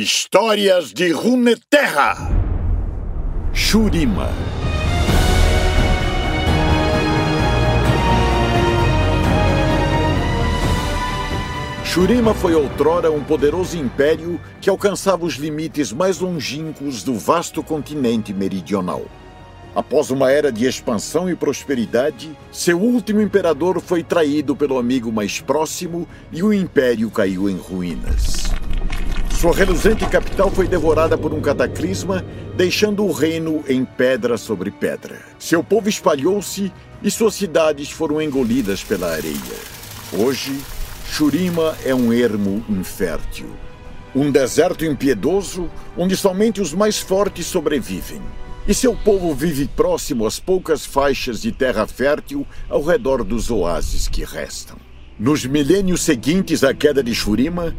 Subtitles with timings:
[0.00, 2.14] Histórias de Runeterra.
[3.52, 4.28] Shurima.
[11.84, 18.32] Shurima foi outrora um poderoso império que alcançava os limites mais longínquos do vasto continente
[18.32, 19.02] meridional.
[19.74, 25.40] Após uma era de expansão e prosperidade, seu último imperador foi traído pelo amigo mais
[25.40, 28.46] próximo e o império caiu em ruínas.
[29.38, 32.24] Sua reluzente capital foi devorada por um cataclisma,
[32.56, 35.20] deixando o reino em pedra sobre pedra.
[35.38, 39.36] Seu povo espalhou-se e suas cidades foram engolidas pela areia.
[40.12, 40.58] Hoje,
[41.08, 43.46] Shurima é um ermo infértil.
[44.12, 48.20] Um deserto impiedoso onde somente os mais fortes sobrevivem.
[48.66, 54.08] E seu povo vive próximo às poucas faixas de terra fértil ao redor dos oásis
[54.08, 54.76] que restam.
[55.16, 57.72] Nos milênios seguintes à queda de Shurima,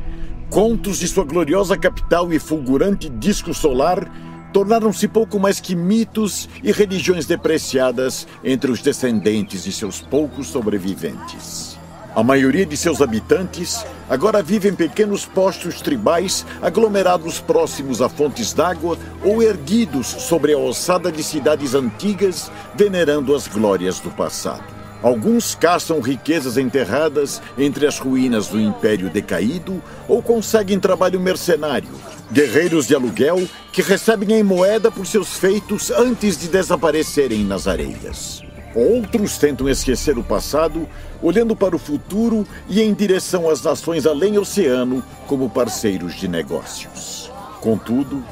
[0.49, 4.12] Contos de sua gloriosa capital e fulgurante disco solar
[4.52, 11.78] tornaram-se pouco mais que mitos e religiões depreciadas entre os descendentes de seus poucos sobreviventes.
[12.16, 18.52] A maioria de seus habitantes agora vive em pequenos postos tribais aglomerados próximos a fontes
[18.52, 24.78] d'água ou erguidos sobre a ossada de cidades antigas, venerando as glórias do passado.
[25.02, 31.89] Alguns caçam riquezas enterradas entre as ruínas do império decaído ou conseguem trabalho mercenário,
[32.31, 38.44] guerreiros de aluguel que recebem em moeda por seus feitos antes de desaparecerem nas areias.
[38.75, 40.88] Outros tentam esquecer o passado,
[41.22, 47.31] olhando para o futuro e em direção às nações além oceano como parceiros de negócios.
[47.61, 48.23] Contudo,